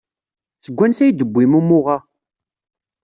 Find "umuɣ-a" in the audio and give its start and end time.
1.59-1.97